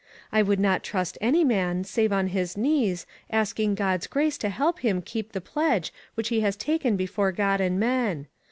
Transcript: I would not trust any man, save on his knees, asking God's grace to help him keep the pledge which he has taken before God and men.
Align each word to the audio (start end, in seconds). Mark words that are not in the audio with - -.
I 0.31 0.41
would 0.41 0.59
not 0.59 0.81
trust 0.81 1.19
any 1.21 1.43
man, 1.43 1.83
save 1.83 2.11
on 2.11 2.29
his 2.29 2.57
knees, 2.57 3.05
asking 3.29 3.75
God's 3.75 4.07
grace 4.07 4.35
to 4.39 4.49
help 4.49 4.79
him 4.79 5.03
keep 5.03 5.31
the 5.31 5.41
pledge 5.41 5.93
which 6.15 6.29
he 6.29 6.39
has 6.41 6.55
taken 6.55 6.95
before 6.95 7.31
God 7.31 7.61
and 7.61 7.79
men. 7.79 8.25